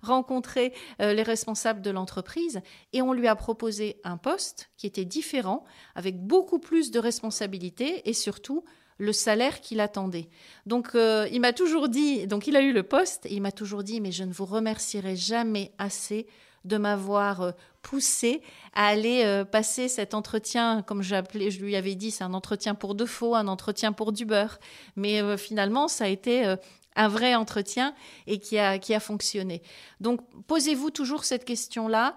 rencontrer 0.03 0.73
euh, 1.01 1.13
les 1.13 1.23
responsables 1.23 1.83
de 1.83 1.91
l'entreprise, 1.91 2.61
et 2.93 3.03
on 3.03 3.13
lui 3.13 3.29
a 3.29 3.37
proposé 3.37 4.01
un 4.05 4.17
poste 4.17 4.71
qui 4.77 4.87
était 4.87 5.05
différent, 5.05 5.65
avec 5.95 6.19
beaucoup 6.19 6.59
plus 6.59 6.91
de 6.91 6.99
responsabilités 6.99 8.09
et 8.09 8.15
surtout 8.15 8.65
le 9.01 9.13
salaire 9.15 9.63
qu'il 9.63 9.81
attendait. 9.81 10.29
Donc 10.67 10.95
euh, 10.95 11.27
il 11.33 11.41
m'a 11.41 11.55
toujours 11.55 11.89
dit, 11.89 12.27
donc 12.27 12.47
il 12.47 12.55
a 12.55 12.61
eu 12.61 12.73
le 12.73 12.83
poste, 12.83 13.25
et 13.27 13.33
il 13.33 13.41
m'a 13.41 13.51
toujours 13.51 13.83
dit, 13.83 14.01
mais 14.01 14.13
je 14.13 14.25
ne 14.25 14.33
vous 14.33 14.45
remercierai 14.45 15.17
jamais 15.17 15.73
assez 15.79 16.27
de 16.67 16.77
m'avoir 16.77 17.41
euh, 17.41 17.53
poussé 17.81 18.43
à 18.75 18.89
aller 18.89 19.23
euh, 19.25 19.47
passer 19.47 19.89
cet 19.89 20.13
entretien, 20.13 20.83
comme 20.83 21.03
je 21.03 21.15
lui 21.63 21.77
avais 21.77 21.95
dit, 21.95 22.11
c'est 22.11 22.25
un 22.25 22.35
entretien 22.35 22.75
pour 22.75 22.95
de 22.95 23.07
faux, 23.07 23.35
un 23.35 23.49
entretien 23.49 23.93
pour 23.93 24.13
du 24.13 24.27
beurre. 24.27 24.59
Mais 24.97 25.37
finalement, 25.39 25.89
ça 25.89 26.05
a 26.05 26.09
été 26.09 26.57
un 26.95 27.09
vrai 27.09 27.35
entretien 27.35 27.95
et 28.27 28.39
qui 28.39 28.59
a, 28.59 28.79
qui 28.79 28.93
a 28.93 29.01
fonctionné. 29.01 29.63
Donc 30.01 30.21
posez-vous 30.47 30.91
toujours 30.91 31.25
cette 31.25 31.47
question-là. 31.47 32.17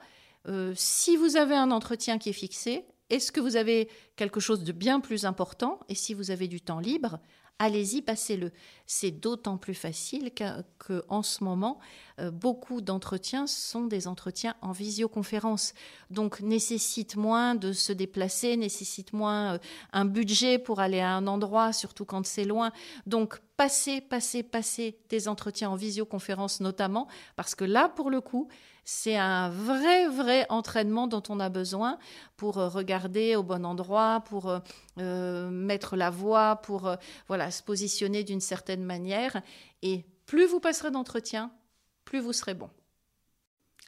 si 0.76 1.16
vous 1.16 1.38
avez 1.38 1.56
un 1.56 1.72
entretien 1.72 2.18
qui 2.18 2.30
est 2.30 2.34
fixé, 2.34 2.84
est-ce 3.14 3.32
que 3.32 3.40
vous 3.40 3.56
avez 3.56 3.90
quelque 4.16 4.40
chose 4.40 4.64
de 4.64 4.72
bien 4.72 5.00
plus 5.00 5.26
important? 5.26 5.80
Et 5.88 5.96
si 5.96 6.14
vous 6.14 6.32
avez 6.32 6.48
du 6.48 6.62
temps 6.62 6.80
libre, 6.80 7.20
allez-y, 7.60 8.02
passez-le. 8.02 8.52
C'est 8.94 9.12
d'autant 9.12 9.58
plus 9.58 9.74
facile 9.74 10.32
qu'en 10.78 11.24
ce 11.24 11.44
moment, 11.44 11.80
euh, 12.20 12.30
beaucoup 12.30 12.80
d'entretiens 12.80 13.48
sont 13.48 13.86
des 13.86 14.08
entretiens 14.08 14.56
en 14.62 14.72
visioconférence. 14.72 15.74
Donc, 16.12 16.42
nécessite 16.42 17.16
moins 17.16 17.56
de 17.56 17.74
se 17.74 17.92
déplacer, 17.92 18.56
nécessite 18.56 19.12
moins 19.14 19.56
euh, 19.56 19.58
un 19.94 20.06
budget 20.06 20.60
pour 20.60 20.80
aller 20.80 21.00
à 21.00 21.16
un 21.16 21.26
endroit, 21.26 21.74
surtout 21.74 22.06
quand 22.06 22.26
c'est 22.26 22.46
loin. 22.46 22.72
Donc, 23.08 23.40
passer, 23.58 24.00
passer, 24.00 24.44
passer 24.44 25.00
des 25.10 25.28
entretiens 25.28 25.72
en 25.72 25.76
visioconférence 25.76 26.60
notamment, 26.60 27.08
parce 27.36 27.56
que 27.56 27.66
là, 27.66 27.90
pour 27.90 28.12
le 28.12 28.22
coup, 28.22 28.48
c'est 28.86 29.16
un 29.16 29.50
vrai, 29.50 30.08
vrai 30.08 30.46
entraînement 30.50 31.08
dont 31.08 31.24
on 31.30 31.40
a 31.40 31.48
besoin 31.50 31.98
pour 32.36 32.58
euh, 32.58 32.68
regarder 32.68 33.36
au 33.36 33.44
bon 33.44 33.66
endroit, 33.66 34.24
pour 34.26 34.52
mettre 34.98 35.96
la 35.96 36.12
voix, 36.12 36.58
pour 36.58 36.96
voilà, 37.28 37.50
se 37.50 37.64
positionner 37.64 38.24
d'une 38.24 38.42
certaine 38.42 38.83
manière. 38.86 39.42
Et 39.82 40.06
plus 40.26 40.46
vous 40.46 40.60
passerez 40.60 40.92
d'entretien, 40.92 41.52
plus 42.06 42.20
vous 42.20 42.34
serez 42.34 42.54
bon. 42.54 42.70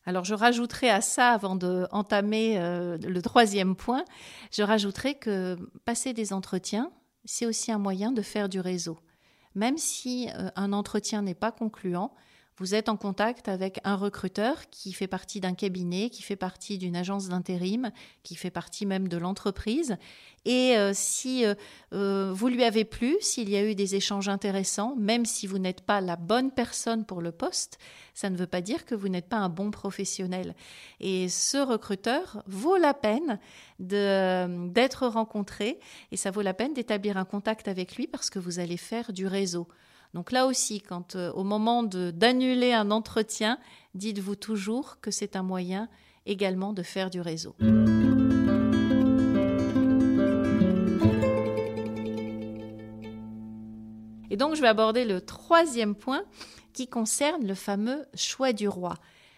Alors 0.06 0.24
je 0.24 0.36
rajouterai 0.36 0.90
à 0.90 1.02
ça, 1.02 1.32
avant 1.32 1.56
d'entamer 1.56 2.60
le 2.60 3.22
troisième 3.22 3.76
point, 3.76 4.06
je 4.52 4.62
rajouterai 4.62 5.16
que 5.16 5.58
passer 5.84 6.14
des 6.14 6.32
entretiens, 6.32 6.92
c'est 7.24 7.48
aussi 7.48 7.72
un 7.72 7.80
moyen 7.80 8.12
de 8.12 8.22
faire 8.22 8.48
du 8.48 8.60
réseau. 8.60 9.00
Même 9.56 9.78
si 9.78 10.30
un 10.56 10.74
entretien 10.74 11.24
n'est 11.24 11.34
pas 11.34 11.52
concluant, 11.52 12.14
vous 12.58 12.74
êtes 12.74 12.88
en 12.88 12.96
contact 12.96 13.50
avec 13.50 13.80
un 13.84 13.96
recruteur 13.96 14.70
qui 14.70 14.94
fait 14.94 15.08
partie 15.08 15.42
d'un 15.42 15.54
cabinet, 15.54 16.10
qui 16.10 16.22
fait 16.22 16.38
partie 16.38 16.78
d'une 16.78 16.96
agence 16.96 17.28
d'intérim, 17.28 17.92
qui 18.24 18.36
fait 18.36 18.50
partie 18.50 18.86
même 18.86 19.10
de 19.10 19.18
l'entreprise. 19.18 19.98
Et 20.46 20.78
euh, 20.78 20.92
si 20.94 21.46
euh, 21.46 21.56
euh, 21.92 22.32
vous 22.34 22.48
lui 22.48 22.64
avez 22.64 22.86
plu, 22.86 23.18
s'il 23.20 23.50
y 23.50 23.58
a 23.58 23.64
eu 23.64 23.76
des 23.76 23.96
échanges 23.96 24.30
intéressants, 24.30 24.96
même 24.96 25.26
si 25.26 25.48
vous 25.48 25.60
n'êtes 25.60 25.82
pas 25.82 26.00
la 26.00 26.16
bonne 26.16 26.50
personne 26.50 27.04
pour 27.04 27.22
le 27.22 27.34
poste, 27.34 27.78
ça 28.14 28.30
ne 28.30 28.38
veut 28.38 28.48
pas 28.48 28.62
dire 28.62 28.86
que 28.86 28.96
vous 28.96 29.10
n'êtes 29.10 29.28
pas 29.28 29.38
un 29.38 29.50
bon 29.50 29.70
professionnel. 29.70 30.56
Et 31.02 31.28
ce 31.28 31.58
recruteur 31.58 32.42
vaut 32.48 32.78
la 32.78 32.94
peine 32.94 33.40
d'être 33.80 35.08
rencontré 35.08 35.80
et 36.12 36.16
ça 36.16 36.32
vaut 36.32 36.42
la 36.42 36.54
peine 36.54 36.74
d'établir 36.74 37.18
un 37.18 37.26
contact 37.26 37.68
avec 37.68 37.98
lui 37.98 38.08
parce 38.08 38.30
que 38.30 38.40
vous 38.40 38.60
allez 38.60 38.78
faire 38.78 39.12
du 39.12 39.28
réseau. 39.28 39.68
Donc 40.16 40.32
là 40.32 40.48
aussi, 40.48 40.80
quand 40.80 41.18
euh, 41.18 41.30
au 41.34 41.44
moment 41.44 41.84
d'annuler 41.84 42.72
un 42.72 42.90
entretien, 42.90 43.60
dites-vous 43.96 44.38
toujours 44.38 45.02
que 45.02 45.12
c'est 45.12 45.36
un 45.36 45.44
moyen 45.44 45.90
également 46.26 46.72
de 46.72 46.84
faire 46.84 47.10
du 47.10 47.20
réseau. 47.20 47.54
Et 54.32 54.38
donc 54.38 54.56
je 54.56 54.62
vais 54.62 54.70
aborder 54.70 55.04
le 55.04 55.20
troisième 55.20 55.96
point 55.96 56.24
qui 56.72 56.88
concerne 56.88 57.46
le 57.46 57.54
fameux 57.54 58.06
choix 58.14 58.54
du 58.54 58.70
roi. 58.70 58.96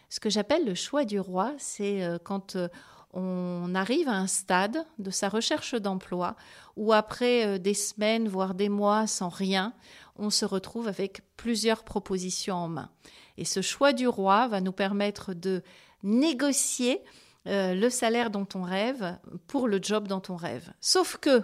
Ce 0.10 0.20
que 0.20 0.30
j'appelle 0.30 0.64
le 0.64 0.76
choix 0.76 1.06
du 1.06 1.20
roi, 1.20 1.54
c'est 1.58 2.04
euh, 2.04 2.20
quand 2.24 2.56
euh, 2.56 2.68
on 3.14 3.74
arrive 3.74 4.10
à 4.10 4.16
un 4.16 4.28
stade 4.28 4.86
de 5.00 5.10
sa 5.10 5.28
recherche 5.28 5.74
d'emploi 5.74 6.36
où 6.76 6.94
après 6.94 7.58
des 7.58 7.74
semaines, 7.74 8.28
voire 8.28 8.54
des 8.54 8.70
mois 8.70 9.08
sans 9.08 9.30
rien, 9.30 9.74
on 10.18 10.30
se 10.30 10.46
retrouve 10.46 10.88
avec 10.88 11.22
plusieurs 11.36 11.84
propositions 11.84 12.56
en 12.56 12.68
main. 12.68 12.90
Et 13.38 13.46
ce 13.46 13.62
choix 13.62 13.94
du 13.94 14.08
roi 14.08 14.48
va 14.48 14.62
nous 14.62 14.72
permettre 14.72 15.34
de 15.34 15.62
négocier 16.04 17.02
euh, 17.48 17.74
le 17.74 17.90
salaire 17.90 18.30
dont 18.30 18.48
on 18.56 18.64
rêve 18.64 19.18
pour 19.48 19.68
le 19.68 19.80
job 19.82 20.08
dont 20.08 20.22
on 20.30 20.36
rêve. 20.36 20.72
Sauf 20.82 21.18
que 21.18 21.44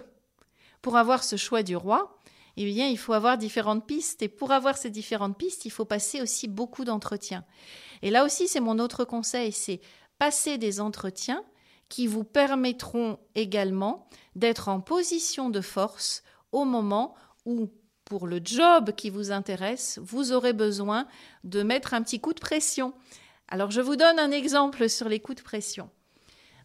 pour 0.82 0.96
avoir 0.96 1.24
ce 1.24 1.36
choix 1.36 1.62
du 1.62 1.76
roi, 1.76 2.18
eh 2.56 2.64
bien, 2.66 2.88
il 2.88 2.98
faut 2.98 3.12
avoir 3.12 3.38
différentes 3.38 3.86
pistes. 3.86 4.22
Et 4.22 4.28
pour 4.28 4.52
avoir 4.52 4.76
ces 4.76 4.90
différentes 4.90 5.36
pistes, 5.36 5.64
il 5.64 5.70
faut 5.70 5.84
passer 5.84 6.20
aussi 6.20 6.46
beaucoup 6.46 6.84
d'entretiens. 6.84 7.44
Et 8.02 8.10
là 8.10 8.24
aussi, 8.24 8.48
c'est 8.48 8.60
mon 8.60 8.78
autre 8.78 9.04
conseil, 9.04 9.50
c'est 9.52 9.80
passer 10.18 10.58
des 10.58 10.80
entretiens 10.80 11.42
qui 11.88 12.06
vous 12.06 12.24
permettront 12.24 13.18
également 13.34 14.08
d'être 14.36 14.68
en 14.68 14.80
position 14.80 15.50
de 15.50 15.60
force 15.60 16.22
au 16.52 16.64
moment 16.64 17.14
où 17.44 17.70
pour 18.04 18.26
le 18.26 18.40
job 18.42 18.92
qui 18.96 19.10
vous 19.10 19.32
intéresse, 19.32 19.98
vous 20.02 20.32
aurez 20.32 20.52
besoin 20.52 21.06
de 21.44 21.62
mettre 21.62 21.94
un 21.94 22.02
petit 22.02 22.20
coup 22.20 22.34
de 22.34 22.40
pression. 22.40 22.92
Alors 23.48 23.70
je 23.70 23.80
vous 23.80 23.96
donne 23.96 24.18
un 24.18 24.30
exemple 24.30 24.88
sur 24.88 25.08
les 25.08 25.20
coups 25.20 25.38
de 25.38 25.42
pression. 25.42 25.90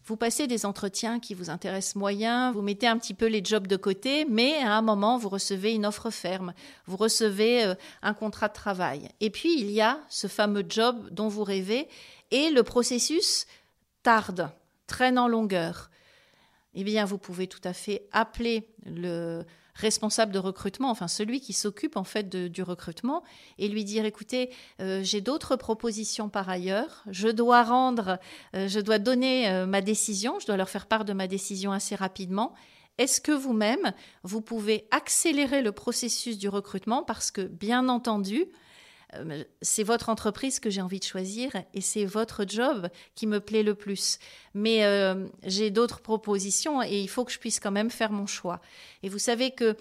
Vous 0.06 0.16
passez 0.16 0.46
des 0.46 0.64
entretiens 0.64 1.20
qui 1.20 1.34
vous 1.34 1.50
intéressent 1.50 1.96
moyen, 1.96 2.52
vous 2.52 2.62
mettez 2.62 2.86
un 2.86 2.98
petit 2.98 3.14
peu 3.14 3.26
les 3.26 3.44
jobs 3.44 3.66
de 3.66 3.76
côté, 3.76 4.24
mais 4.24 4.56
à 4.58 4.72
un 4.72 4.82
moment, 4.82 5.18
vous 5.18 5.28
recevez 5.28 5.72
une 5.72 5.84
offre 5.84 6.10
ferme, 6.10 6.54
vous 6.86 6.96
recevez 6.96 7.64
euh, 7.64 7.74
un 8.02 8.14
contrat 8.14 8.48
de 8.48 8.54
travail. 8.54 9.08
Et 9.20 9.30
puis, 9.30 9.60
il 9.60 9.70
y 9.70 9.80
a 9.80 10.00
ce 10.08 10.26
fameux 10.26 10.64
job 10.68 11.08
dont 11.10 11.28
vous 11.28 11.44
rêvez, 11.44 11.86
et 12.30 12.50
le 12.50 12.62
processus 12.62 13.46
tarde, 14.02 14.50
traîne 14.86 15.18
en 15.18 15.28
longueur. 15.28 15.90
Eh 16.74 16.82
bien, 16.82 17.04
vous 17.04 17.18
pouvez 17.18 17.46
tout 17.46 17.60
à 17.64 17.72
fait 17.72 18.08
appeler 18.10 18.68
le, 18.86 19.44
responsable 19.80 20.32
de 20.32 20.38
recrutement, 20.38 20.90
enfin 20.90 21.08
celui 21.08 21.40
qui 21.40 21.52
s'occupe 21.52 21.96
en 21.96 22.04
fait 22.04 22.28
du 22.28 22.62
recrutement, 22.62 23.24
et 23.58 23.68
lui 23.68 23.84
dire 23.84 24.04
écoutez, 24.04 24.50
euh, 24.80 25.02
j'ai 25.02 25.20
d'autres 25.20 25.56
propositions 25.56 26.28
par 26.28 26.48
ailleurs, 26.48 27.02
je 27.10 27.28
dois 27.28 27.64
rendre, 27.64 28.18
euh, 28.54 28.68
je 28.68 28.78
dois 28.78 28.98
donner 28.98 29.48
euh, 29.48 29.66
ma 29.66 29.80
décision, 29.80 30.38
je 30.38 30.46
dois 30.46 30.56
leur 30.56 30.68
faire 30.68 30.86
part 30.86 31.04
de 31.04 31.12
ma 31.12 31.26
décision 31.26 31.72
assez 31.72 31.94
rapidement. 31.94 32.54
Est-ce 32.98 33.20
que 33.20 33.32
vous-même, 33.32 33.92
vous 34.22 34.42
pouvez 34.42 34.86
accélérer 34.90 35.62
le 35.62 35.72
processus 35.72 36.36
du 36.36 36.48
recrutement? 36.48 37.02
Parce 37.02 37.30
que, 37.30 37.40
bien 37.40 37.88
entendu, 37.88 38.46
c'est 39.62 39.82
votre 39.82 40.08
entreprise 40.08 40.60
que 40.60 40.70
j'ai 40.70 40.80
envie 40.80 41.00
de 41.00 41.04
choisir 41.04 41.52
et 41.74 41.80
c'est 41.80 42.04
votre 42.04 42.44
job 42.46 42.88
qui 43.14 43.26
me 43.26 43.40
plaît 43.40 43.62
le 43.62 43.74
plus. 43.74 44.18
Mais 44.54 44.84
euh, 44.84 45.26
j'ai 45.44 45.70
d'autres 45.70 46.00
propositions 46.00 46.82
et 46.82 47.00
il 47.00 47.08
faut 47.08 47.24
que 47.24 47.32
je 47.32 47.38
puisse 47.38 47.60
quand 47.60 47.70
même 47.70 47.90
faire 47.90 48.12
mon 48.12 48.26
choix. 48.26 48.60
Et 49.02 49.08
vous 49.08 49.18
savez 49.18 49.50
que 49.50 49.76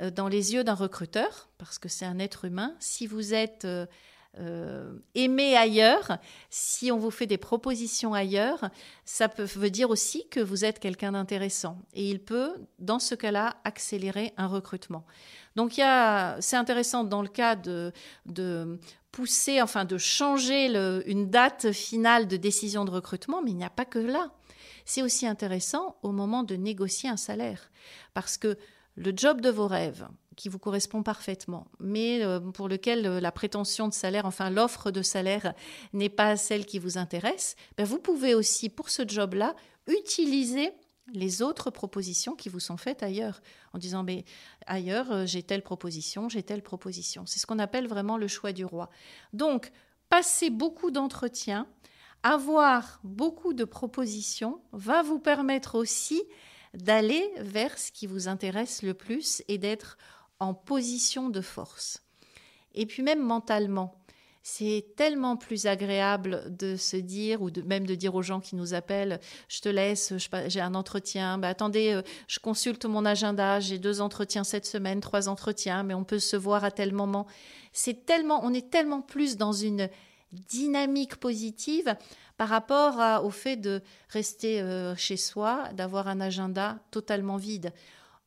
euh, 0.00 0.10
dans 0.10 0.28
les 0.28 0.54
yeux 0.54 0.64
d'un 0.64 0.74
recruteur, 0.74 1.48
parce 1.58 1.78
que 1.78 1.88
c'est 1.88 2.06
un 2.06 2.18
être 2.18 2.44
humain, 2.44 2.74
si 2.80 3.06
vous 3.06 3.34
êtes 3.34 3.66
aimé 5.14 5.56
ailleurs, 5.56 6.18
si 6.50 6.90
on 6.92 6.98
vous 6.98 7.10
fait 7.10 7.26
des 7.26 7.36
propositions 7.36 8.14
ailleurs, 8.14 8.70
ça 9.04 9.28
peut, 9.28 9.42
veut 9.42 9.70
dire 9.70 9.90
aussi 9.90 10.26
que 10.28 10.40
vous 10.40 10.64
êtes 10.64 10.78
quelqu'un 10.78 11.12
d'intéressant. 11.12 11.78
Et 11.94 12.08
il 12.08 12.20
peut, 12.20 12.54
dans 12.78 12.98
ce 12.98 13.14
cas-là, 13.14 13.56
accélérer 13.64 14.32
un 14.36 14.46
recrutement. 14.46 15.04
Donc 15.56 15.72
c'est 15.72 16.56
intéressant 16.56 17.04
dans 17.04 17.22
le 17.22 17.28
cas 17.28 17.56
de, 17.56 17.92
pousser, 19.12 19.60
enfin 19.60 19.84
de 19.84 19.98
changer 19.98 20.66
une 21.06 21.28
date 21.28 21.72
finale 21.72 22.28
de 22.28 22.36
décision 22.36 22.84
de 22.84 22.90
recrutement, 22.90 23.42
mais 23.42 23.50
il 23.50 23.56
n'y 23.56 23.64
a 23.64 23.70
pas 23.70 23.84
que 23.84 23.98
là. 23.98 24.30
C'est 24.84 25.02
aussi 25.02 25.26
intéressant 25.26 25.96
au 26.02 26.12
moment 26.12 26.42
de 26.42 26.56
négocier 26.56 27.08
un 27.08 27.16
salaire, 27.16 27.70
parce 28.14 28.36
que 28.36 28.56
le 28.96 29.12
job 29.14 29.40
de 29.40 29.50
vos 29.50 29.66
rêves, 29.66 30.06
qui 30.40 30.48
vous 30.48 30.58
correspond 30.58 31.02
parfaitement, 31.02 31.66
mais 31.80 32.24
euh, 32.24 32.40
pour 32.40 32.66
lequel 32.66 33.04
euh, 33.04 33.20
la 33.20 33.30
prétention 33.30 33.88
de 33.88 33.92
salaire, 33.92 34.24
enfin 34.24 34.48
l'offre 34.48 34.90
de 34.90 35.02
salaire 35.02 35.52
n'est 35.92 36.08
pas 36.08 36.34
celle 36.38 36.64
qui 36.64 36.78
vous 36.78 36.96
intéresse, 36.96 37.56
ben, 37.76 37.84
vous 37.84 37.98
pouvez 37.98 38.34
aussi, 38.34 38.70
pour 38.70 38.88
ce 38.88 39.02
job-là, 39.06 39.54
utiliser 39.86 40.72
les 41.12 41.42
autres 41.42 41.68
propositions 41.70 42.36
qui 42.36 42.48
vous 42.48 42.58
sont 42.58 42.78
faites 42.78 43.02
ailleurs, 43.02 43.42
en 43.74 43.78
disant 43.78 44.02
mais 44.02 44.24
ailleurs 44.66 45.12
euh, 45.12 45.26
j'ai 45.26 45.42
telle 45.42 45.62
proposition, 45.62 46.30
j'ai 46.30 46.42
telle 46.42 46.62
proposition. 46.62 47.26
C'est 47.26 47.38
ce 47.38 47.46
qu'on 47.46 47.58
appelle 47.58 47.86
vraiment 47.86 48.16
le 48.16 48.26
choix 48.26 48.52
du 48.52 48.64
roi. 48.64 48.88
Donc 49.34 49.70
passer 50.08 50.48
beaucoup 50.48 50.90
d'entretiens, 50.90 51.66
avoir 52.22 52.98
beaucoup 53.04 53.52
de 53.52 53.64
propositions 53.64 54.62
va 54.72 55.02
vous 55.02 55.18
permettre 55.18 55.74
aussi 55.74 56.22
d'aller 56.72 57.30
vers 57.38 57.76
ce 57.78 57.92
qui 57.92 58.06
vous 58.06 58.28
intéresse 58.28 58.82
le 58.82 58.94
plus 58.94 59.42
et 59.48 59.58
d'être 59.58 59.98
en 60.40 60.54
position 60.54 61.28
de 61.28 61.40
force. 61.40 62.02
Et 62.74 62.86
puis 62.86 63.02
même 63.02 63.20
mentalement, 63.20 64.00
c'est 64.42 64.94
tellement 64.96 65.36
plus 65.36 65.66
agréable 65.66 66.56
de 66.56 66.76
se 66.76 66.96
dire, 66.96 67.42
ou 67.42 67.50
de, 67.50 67.60
même 67.62 67.86
de 67.86 67.94
dire 67.94 68.14
aux 68.14 68.22
gens 68.22 68.40
qui 68.40 68.56
nous 68.56 68.72
appellent, 68.72 69.20
je 69.48 69.60
te 69.60 69.68
laisse, 69.68 70.14
j'ai 70.46 70.60
un 70.60 70.74
entretien, 70.74 71.36
bah, 71.36 71.48
attendez, 71.48 71.92
euh, 71.92 72.02
je 72.26 72.38
consulte 72.38 72.86
mon 72.86 73.04
agenda, 73.04 73.60
j'ai 73.60 73.78
deux 73.78 74.00
entretiens 74.00 74.44
cette 74.44 74.64
semaine, 74.64 75.00
trois 75.00 75.28
entretiens, 75.28 75.82
mais 75.82 75.94
on 75.94 76.04
peut 76.04 76.18
se 76.18 76.36
voir 76.36 76.64
à 76.64 76.70
tel 76.70 76.92
moment. 76.92 77.26
C'est 77.72 78.06
tellement, 78.06 78.40
on 78.42 78.54
est 78.54 78.70
tellement 78.70 79.02
plus 79.02 79.36
dans 79.36 79.52
une 79.52 79.90
dynamique 80.32 81.16
positive 81.16 81.94
par 82.38 82.48
rapport 82.48 83.24
au 83.24 83.30
fait 83.30 83.56
de 83.56 83.82
rester 84.08 84.62
euh, 84.62 84.96
chez 84.96 85.18
soi, 85.18 85.68
d'avoir 85.74 86.08
un 86.08 86.20
agenda 86.20 86.78
totalement 86.90 87.36
vide. 87.36 87.72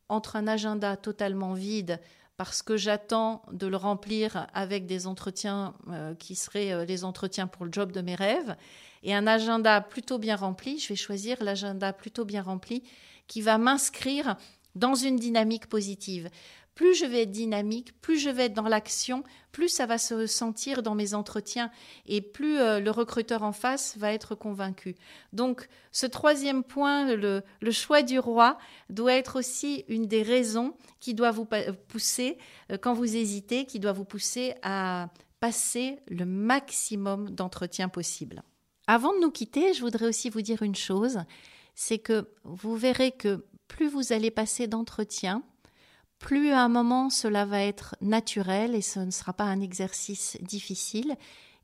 Entre 0.09 0.35
un 0.35 0.47
agenda 0.47 0.97
totalement 0.97 1.53
vide, 1.53 1.99
parce 2.37 2.61
que 2.61 2.77
j'attends 2.77 3.43
de 3.51 3.67
le 3.67 3.77
remplir 3.77 4.47
avec 4.53 4.85
des 4.85 5.07
entretiens 5.07 5.75
euh, 5.89 6.15
qui 6.15 6.35
seraient 6.35 6.73
euh, 6.73 6.85
les 6.85 7.03
entretiens 7.03 7.47
pour 7.47 7.65
le 7.65 7.71
job 7.71 7.91
de 7.91 8.01
mes 8.01 8.15
rêves. 8.15 8.55
Et 9.03 9.13
un 9.13 9.27
agenda 9.27 9.81
plutôt 9.81 10.17
bien 10.17 10.35
rempli, 10.35 10.79
je 10.79 10.89
vais 10.89 10.95
choisir 10.95 11.43
l'agenda 11.43 11.93
plutôt 11.93 12.25
bien 12.25 12.41
rempli 12.41 12.83
qui 13.27 13.41
va 13.41 13.57
m'inscrire 13.57 14.35
dans 14.75 14.95
une 14.95 15.17
dynamique 15.17 15.67
positive. 15.67 16.29
Plus 16.75 16.95
je 16.95 17.05
vais 17.05 17.23
être 17.23 17.31
dynamique, 17.31 17.99
plus 18.01 18.17
je 18.17 18.29
vais 18.29 18.45
être 18.45 18.53
dans 18.53 18.67
l'action, 18.67 19.23
plus 19.51 19.69
ça 19.69 19.85
va 19.85 19.97
se 19.97 20.25
sentir 20.25 20.81
dans 20.81 20.95
mes 20.95 21.13
entretiens 21.13 21.71
et 22.05 22.21
plus 22.21 22.57
euh, 22.57 22.79
le 22.79 22.91
recruteur 22.91 23.43
en 23.43 23.51
face 23.51 23.97
va 23.97 24.11
être 24.11 24.35
convaincu. 24.35 24.95
Donc 25.33 25.67
ce 25.91 26.05
troisième 26.05 26.63
point, 26.63 27.15
le, 27.15 27.43
choix 27.71 28.01
du 28.01 28.19
roi, 28.19 28.57
doit 28.89 29.13
être 29.13 29.37
aussi 29.37 29.85
une 29.87 30.07
des 30.07 30.23
raisons 30.23 30.73
qui 30.99 31.13
doit 31.13 31.31
vous 31.31 31.47
pousser, 31.87 32.37
euh, 32.71 32.77
quand 32.77 32.93
vous 32.93 33.15
hésitez, 33.15 33.65
qui 33.65 33.79
doit 33.79 33.93
vous 33.93 34.05
pousser 34.05 34.55
à 34.63 35.09
passer 35.39 35.99
le 36.07 36.25
maximum 36.25 37.29
d'entretiens 37.29 37.89
possible. 37.89 38.43
Avant 38.87 39.13
de 39.13 39.19
nous 39.19 39.31
quitter, 39.31 39.73
je 39.73 39.81
voudrais 39.81 40.07
aussi 40.07 40.29
vous 40.29 40.41
dire 40.41 40.61
une 40.61 40.75
chose, 40.75 41.19
c'est 41.75 41.99
que 41.99 42.29
vous 42.43 42.75
verrez 42.75 43.11
que 43.11 43.45
plus 43.67 43.87
vous 43.87 44.13
allez 44.13 44.31
passer 44.31 44.67
d'entretiens, 44.67 45.43
plus 46.19 46.51
à 46.51 46.61
un 46.61 46.69
moment 46.69 47.09
cela 47.09 47.45
va 47.45 47.61
être 47.61 47.95
naturel 48.01 48.75
et 48.75 48.81
ce 48.81 48.99
ne 48.99 49.11
sera 49.11 49.33
pas 49.33 49.43
un 49.43 49.61
exercice 49.61 50.37
difficile. 50.41 51.15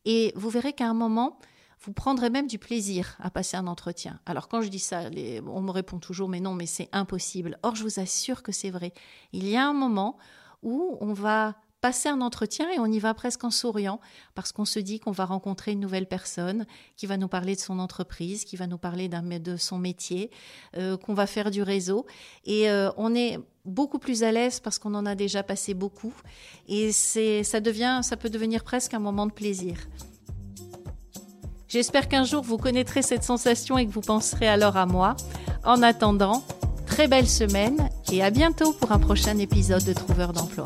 Et 0.05 0.33
vous 0.35 0.49
verrez 0.49 0.73
qu'à 0.73 0.87
un 0.87 0.93
moment, 0.93 1.39
vous 1.81 1.93
prendrez 1.93 2.29
même 2.29 2.47
du 2.47 2.59
plaisir 2.59 3.15
à 3.19 3.29
passer 3.29 3.57
un 3.57 3.67
entretien. 3.67 4.19
Alors 4.25 4.47
quand 4.47 4.61
je 4.61 4.67
dis 4.67 4.79
ça, 4.79 5.03
on 5.47 5.61
me 5.61 5.71
répond 5.71 5.99
toujours 5.99 6.29
mais 6.29 6.39
non, 6.39 6.53
mais 6.53 6.65
c'est 6.65 6.89
impossible. 6.91 7.57
Or, 7.63 7.75
je 7.75 7.83
vous 7.83 7.99
assure 7.99 8.43
que 8.43 8.51
c'est 8.51 8.69
vrai. 8.69 8.93
Il 9.31 9.47
y 9.47 9.55
a 9.55 9.67
un 9.67 9.73
moment 9.73 10.17
où 10.61 10.97
on 10.99 11.13
va 11.13 11.55
passer 11.81 12.09
un 12.09 12.21
entretien 12.21 12.69
et 12.71 12.79
on 12.79 12.85
y 12.85 12.99
va 12.99 13.13
presque 13.13 13.43
en 13.43 13.51
souriant 13.51 13.99
parce 14.35 14.51
qu'on 14.51 14.65
se 14.65 14.79
dit 14.79 14.99
qu'on 14.99 15.11
va 15.11 15.25
rencontrer 15.25 15.71
une 15.71 15.79
nouvelle 15.79 16.07
personne 16.07 16.65
qui 16.97 17.05
va 17.05 17.17
nous 17.17 17.27
parler 17.27 17.55
de 17.55 17.59
son 17.59 17.79
entreprise, 17.79 18.43
qui 18.43 18.57
va 18.57 18.67
nous 18.67 18.77
parler 18.77 19.07
de 19.09 19.57
son 19.57 19.77
métier, 19.77 20.29
euh, 20.77 20.97
qu'on 20.97 21.13
va 21.13 21.27
faire 21.27 21.51
du 21.51 21.63
réseau 21.63 22.05
et 22.45 22.69
euh, 22.69 22.91
on 22.97 23.15
est 23.15 23.39
beaucoup 23.65 23.99
plus 23.99 24.23
à 24.23 24.31
l'aise 24.31 24.59
parce 24.59 24.79
qu'on 24.79 24.93
en 24.93 25.05
a 25.05 25.15
déjà 25.15 25.43
passé 25.43 25.73
beaucoup 25.73 26.13
et 26.67 26.91
ça 26.91 27.59
devient 27.59 28.01
ça 28.03 28.17
peut 28.17 28.29
devenir 28.29 28.63
presque 28.63 28.93
un 28.93 28.99
moment 28.99 29.25
de 29.25 29.31
plaisir. 29.31 29.77
J'espère 31.67 32.09
qu'un 32.09 32.23
jour 32.23 32.43
vous 32.43 32.57
connaîtrez 32.57 33.03
cette 33.03 33.23
sensation 33.23 33.77
et 33.77 33.85
que 33.85 33.91
vous 33.91 34.01
penserez 34.01 34.47
alors 34.47 34.75
à 34.75 34.87
moi. 34.87 35.15
En 35.63 35.83
attendant, 35.83 36.43
très 36.87 37.07
belle 37.07 37.27
semaine 37.27 37.89
et 38.11 38.23
à 38.23 38.31
bientôt 38.31 38.73
pour 38.73 38.91
un 38.91 38.99
prochain 38.99 39.37
épisode 39.37 39.83
de 39.83 39.93
Trouveur 39.93 40.33
d'emploi. 40.33 40.65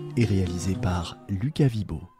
et 0.17 0.25
réalisé 0.25 0.75
par 0.75 1.17
Lucas 1.29 1.67
Vibo. 1.67 2.10